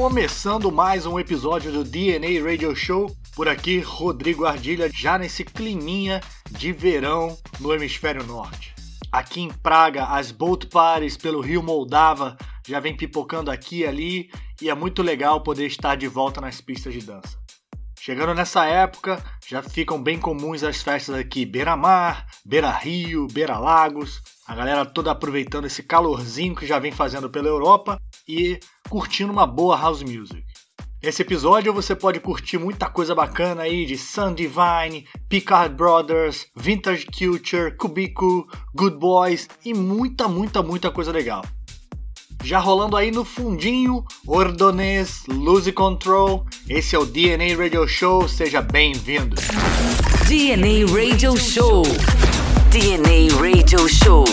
[0.00, 3.14] Começando mais um episódio do DNA Radio Show.
[3.36, 8.74] Por aqui, Rodrigo Ardilha, já nesse climinha de verão no hemisfério norte.
[9.12, 12.34] Aqui em Praga, as boat parties pelo Rio Moldava
[12.66, 14.30] já vem pipocando aqui e ali
[14.62, 17.39] e é muito legal poder estar de volta nas pistas de dança.
[18.02, 24.86] Chegando nessa época, já ficam bem comuns as festas aqui Beira-Mar, Beira-Rio, Beira-Lagos, a galera
[24.86, 28.58] toda aproveitando esse calorzinho que já vem fazendo pela Europa e
[28.88, 30.42] curtindo uma boa house music.
[31.02, 37.04] Nesse episódio você pode curtir muita coisa bacana aí de Sun Divine, Picard Brothers, Vintage
[37.04, 41.44] Culture, Kubiku, Good Boys e muita, muita, muita coisa legal.
[42.42, 46.44] Já rolando aí no fundinho, Ordonez, Lose Control.
[46.68, 49.36] Esse é o DNA Radio Show, seja bem-vindo.
[50.26, 51.82] DNA Radio Show.
[52.70, 54.24] DNA Radio Show.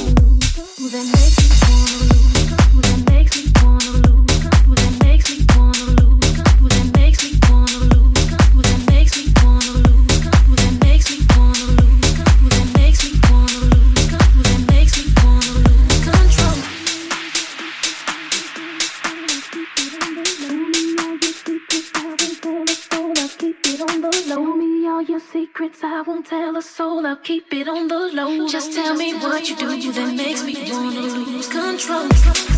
[24.99, 28.47] I won't tell a soul, I'll keep it on the low.
[28.47, 32.56] Just tell me what you do that makes me wanna lose control.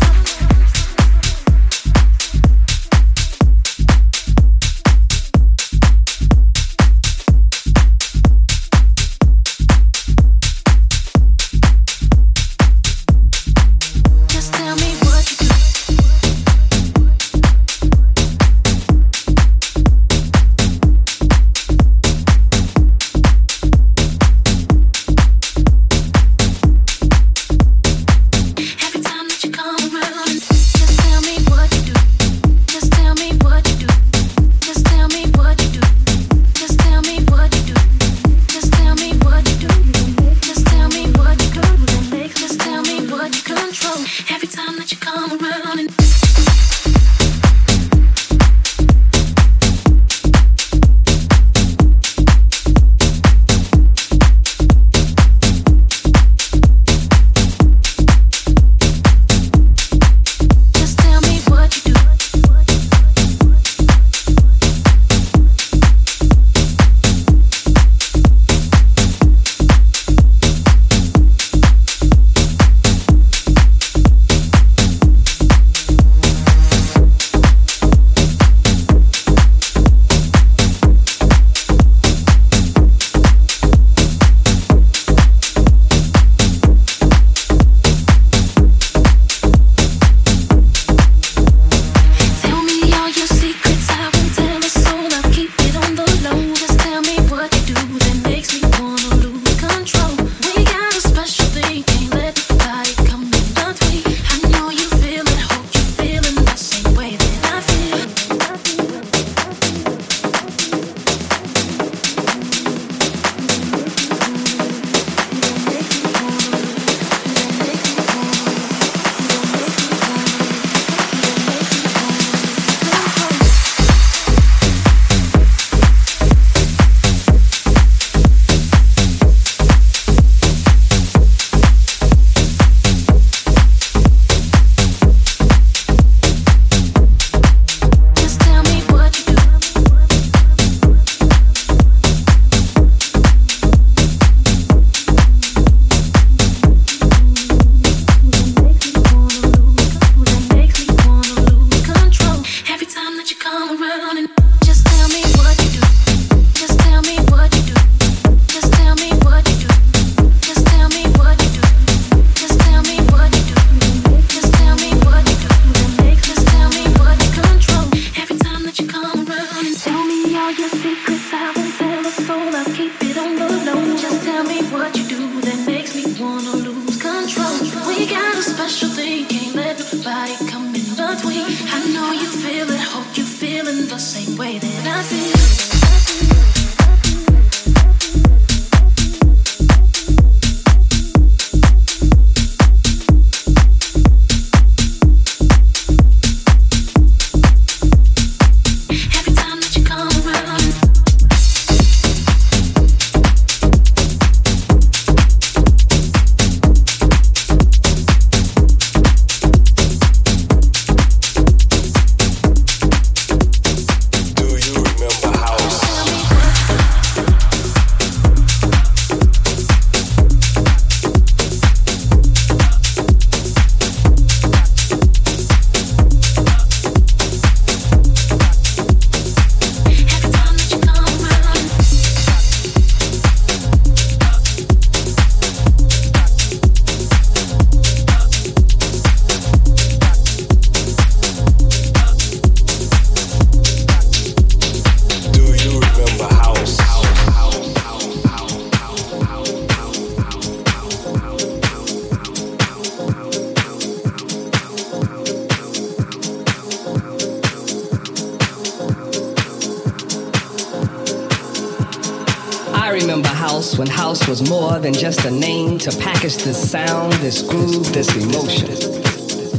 [266.32, 268.70] It's the sound, this groove, this emotion.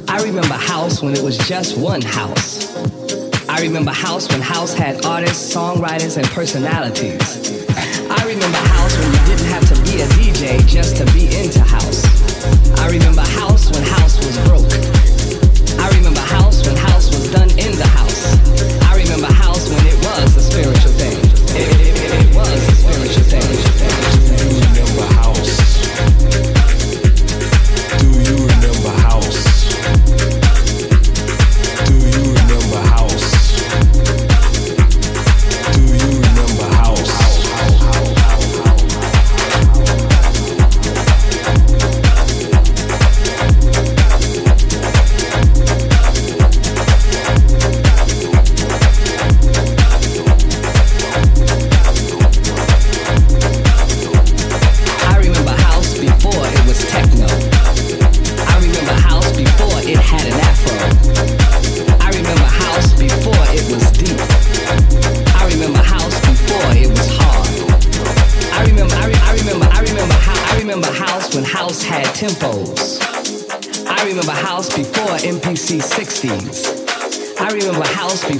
[0.07, 2.73] I remember house when it was just one house.
[3.49, 7.19] I remember house when house had artists, songwriters, and personalities.
[8.09, 11.59] I remember house when you didn't have to be a DJ just to be into
[11.59, 12.07] house.
[12.79, 14.60] I remember house when house was broke.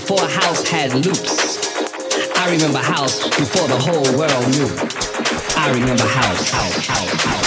[0.01, 1.59] before house had loops.
[2.36, 4.68] I remember house before the whole world knew.
[5.56, 7.40] I remember house, house, house, house.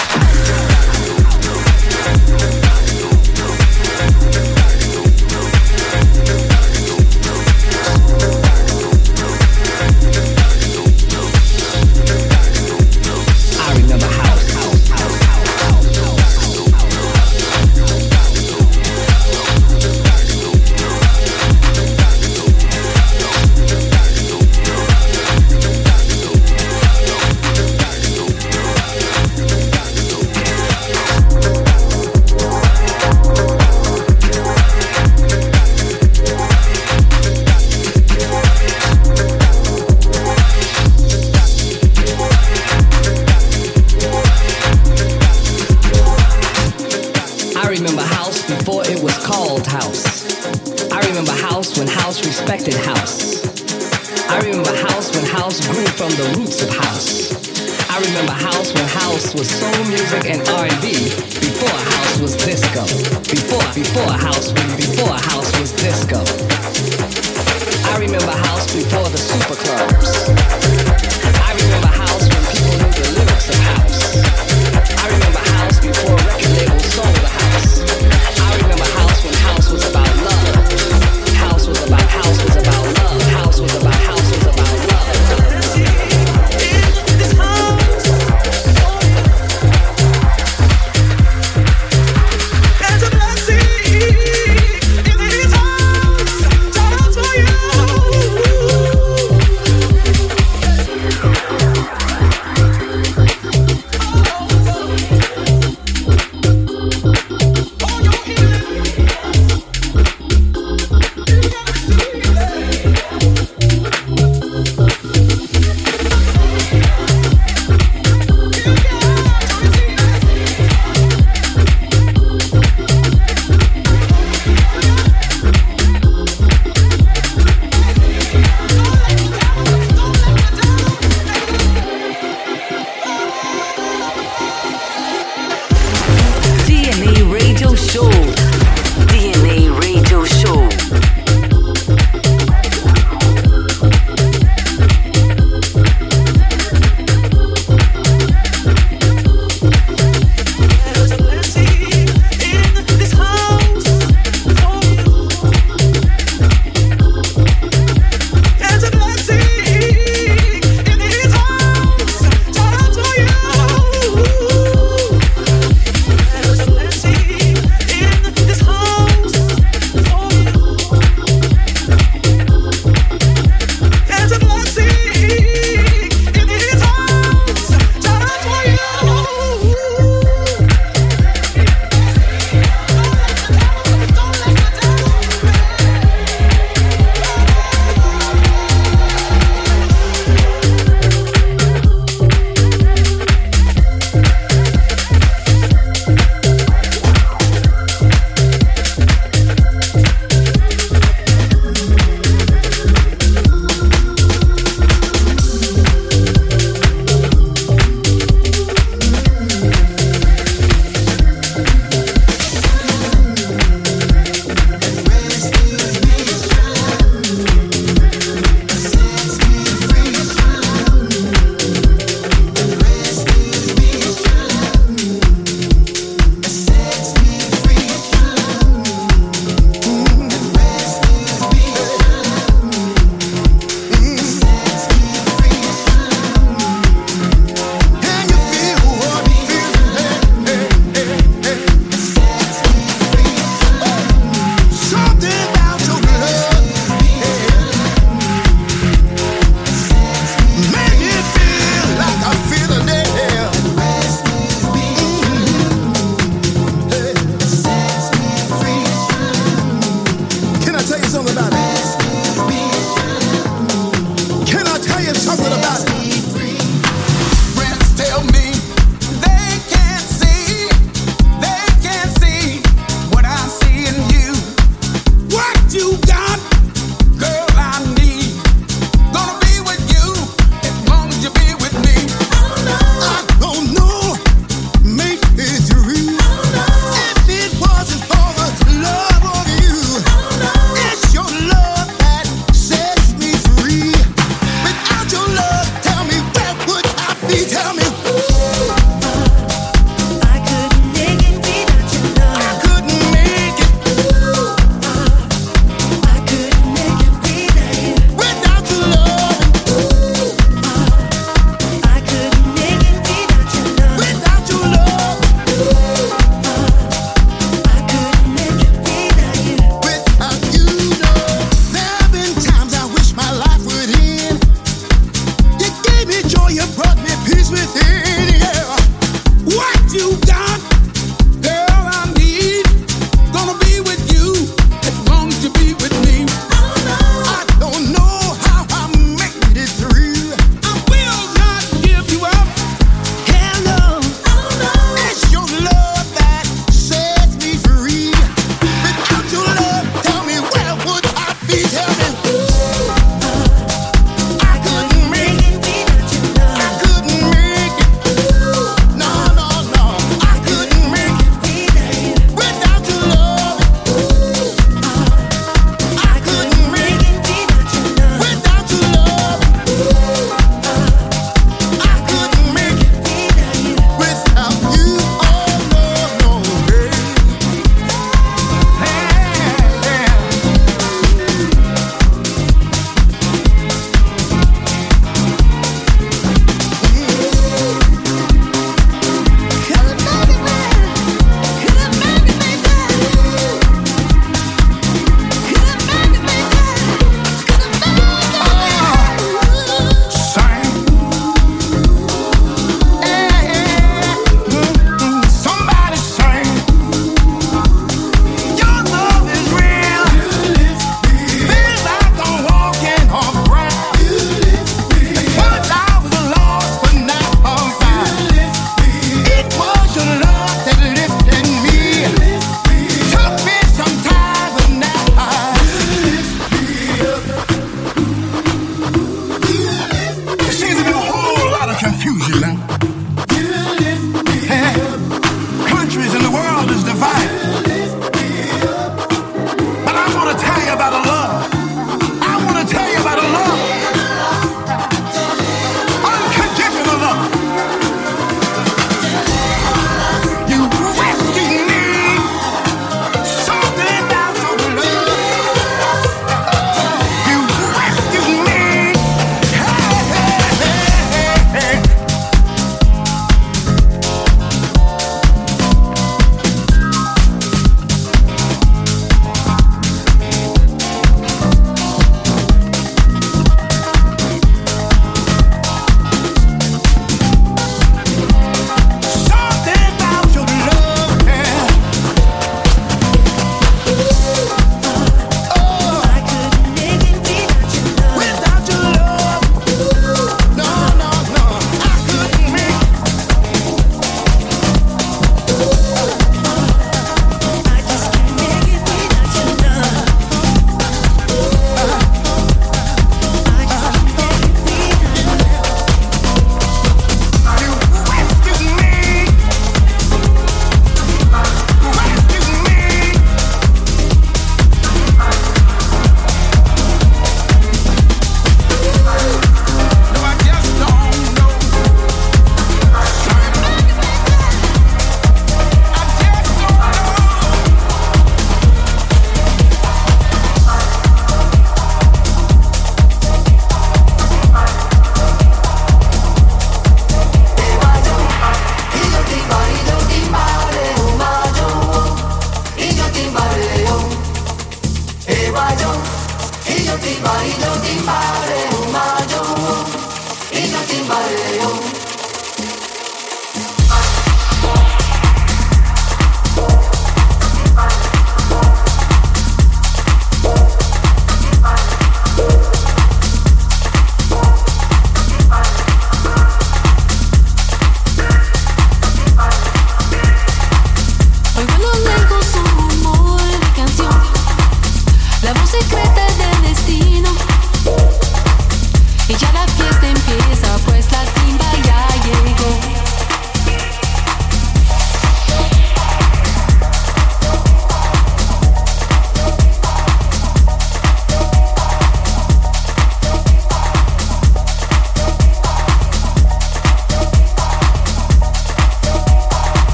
[60.27, 60.54] and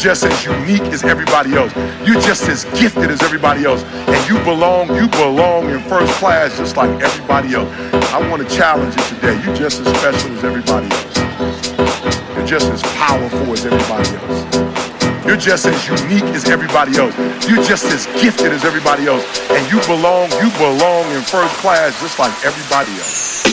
[0.00, 1.76] just as unique as everybody else.
[2.06, 3.84] You're just as gifted as everybody else.
[3.84, 7.68] And you belong, you belong in first class just like everybody else.
[8.08, 9.36] I want to challenge you today.
[9.44, 12.34] You're just as special as everybody else.
[12.34, 15.26] You're just as powerful as everybody else.
[15.26, 17.14] You're just as unique as everybody else.
[17.46, 19.24] You're just as gifted as everybody else.
[19.50, 23.44] And you belong, you belong in first class just like everybody else.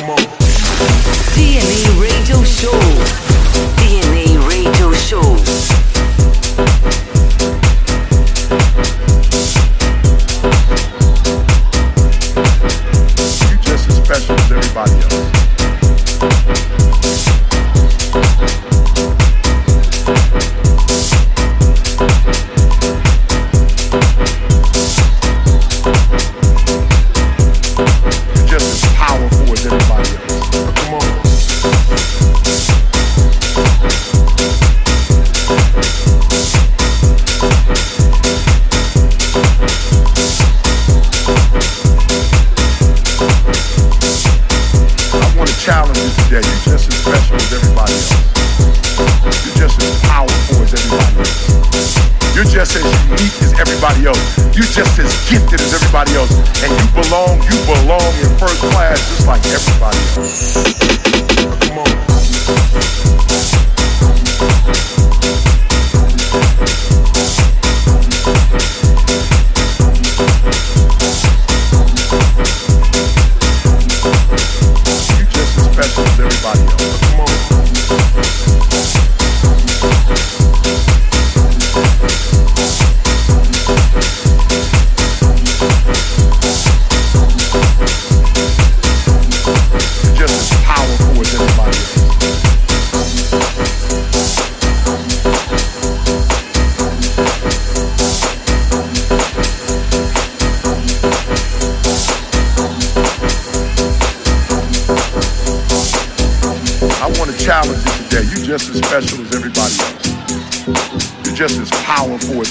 [0.00, 0.18] Come on.
[1.36, 3.31] DNA Radio Show.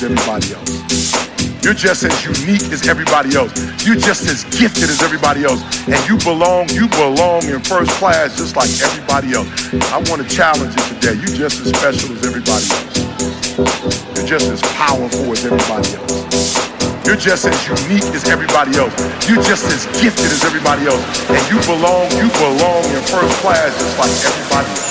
[0.02, 1.64] As everybody else.
[1.64, 3.54] You're just as unique as everybody else.
[3.86, 5.62] You're just as gifted as everybody else.
[5.88, 9.50] And you belong, you belong in first class just like everybody else.
[9.94, 11.14] I want to challenge you today.
[11.22, 12.98] You're just as special as everybody else.
[14.18, 17.06] You're just as powerful as everybody else.
[17.06, 18.94] You're just as unique as everybody else.
[19.30, 21.06] You're just as gifted as everybody else.
[21.30, 24.91] And you belong, you belong in first class just like everybody else.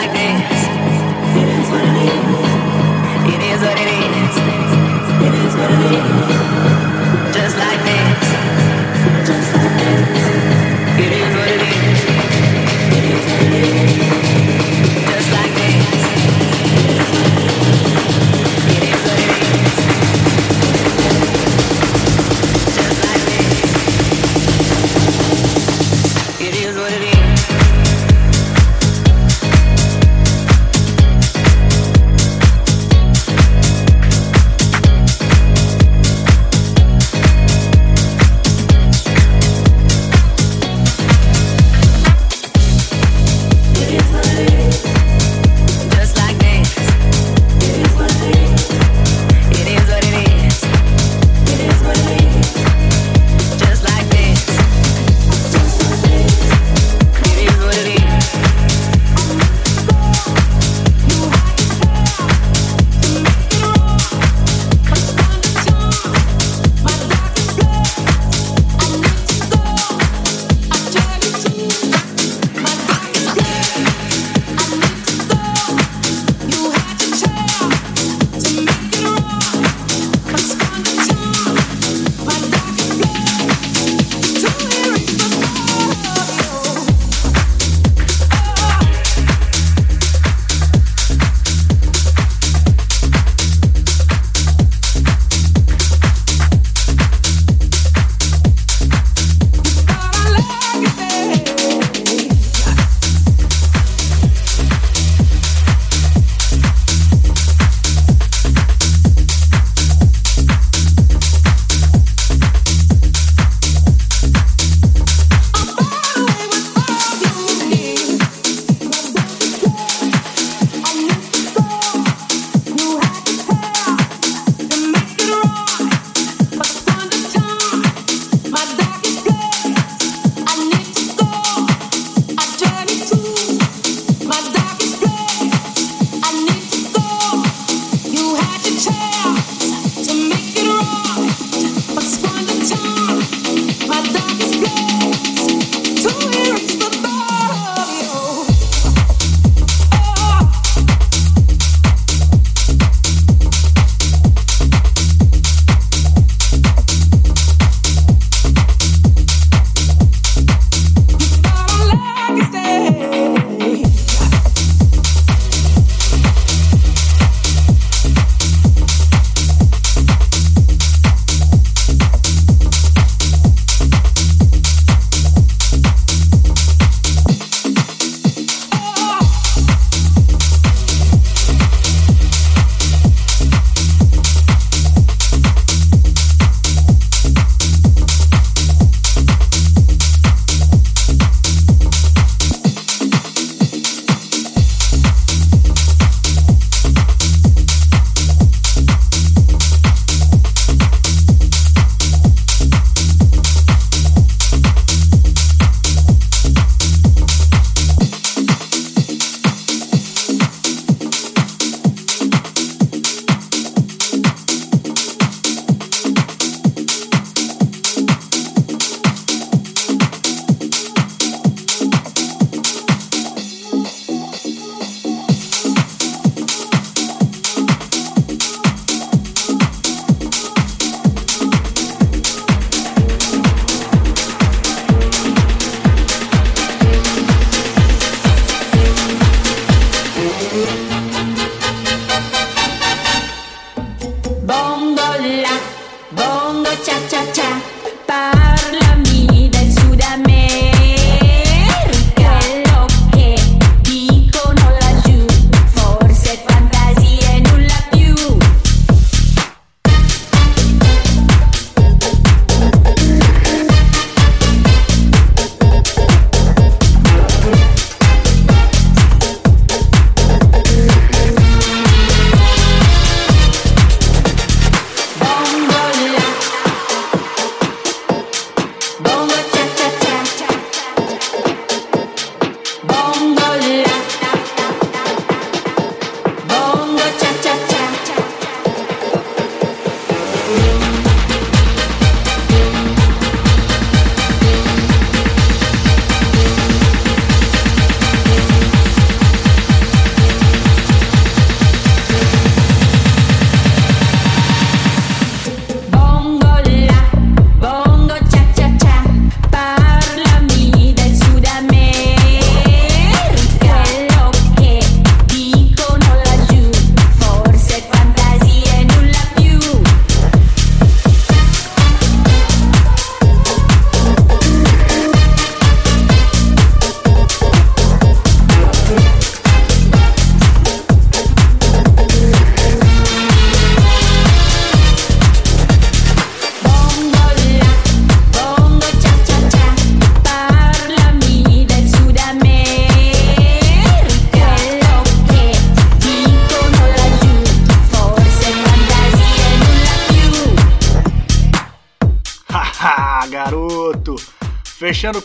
[0.00, 0.64] Like this.
[1.36, 3.34] It is what it is.
[3.34, 4.34] It is what it is.
[5.26, 6.79] It is what it is.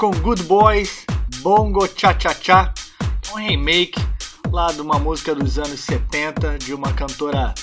[0.06, 1.04] Com Good Boys,
[1.40, 2.72] Bongo Cha Cha Cha,
[3.34, 4.00] um remake
[4.52, 7.56] lá de uma música dos anos 70 de uma cantora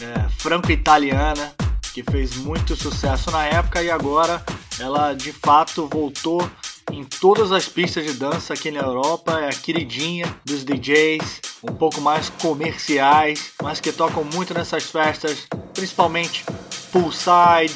[0.00, 1.52] é, franco-italiana
[1.92, 4.42] que fez muito sucesso na época e agora
[4.80, 6.50] ela de fato voltou
[6.90, 11.74] em todas as pistas de dança aqui na Europa, é a queridinha dos DJs, um
[11.74, 16.42] pouco mais comerciais, mas que tocam muito nessas festas, principalmente
[16.90, 17.74] poolside,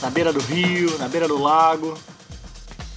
[0.00, 1.98] na beira do rio, na beira do lago.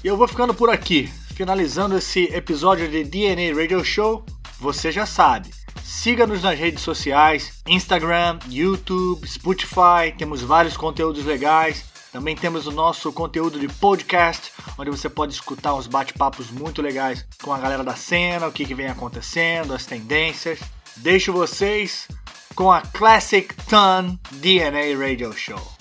[0.03, 4.25] E eu vou ficando por aqui, finalizando esse episódio de DNA Radio Show.
[4.59, 5.51] Você já sabe,
[5.83, 10.11] siga-nos nas redes sociais: Instagram, YouTube, Spotify.
[10.17, 11.85] Temos vários conteúdos legais.
[12.11, 17.25] Também temos o nosso conteúdo de podcast, onde você pode escutar uns bate-papos muito legais
[17.41, 20.59] com a galera da cena, o que, que vem acontecendo, as tendências.
[20.97, 22.07] Deixo vocês
[22.55, 25.80] com a Classic Ton DNA Radio Show.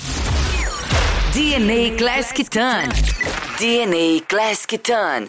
[1.33, 2.89] DNA Classic Ton.
[3.57, 5.29] DNA Classic Ton.